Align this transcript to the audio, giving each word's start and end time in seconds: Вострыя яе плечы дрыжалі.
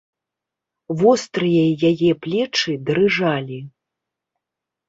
Вострыя 1.01 1.65
яе 1.91 2.09
плечы 2.23 2.71
дрыжалі. 2.89 3.59